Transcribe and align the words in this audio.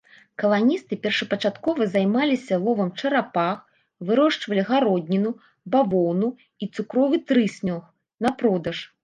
Каланісты 0.41 0.95
першапачаткова 1.03 1.81
займаліся 1.95 2.57
ловам 2.63 2.89
чарапах, 3.01 3.59
вырошчвалі 4.11 4.65
гародніну, 4.71 5.35
бавоўну 5.77 6.33
і 6.39 6.65
цукровы 6.75 7.23
трыснёг 7.31 7.81
на 8.27 8.35
продаж. 8.43 8.77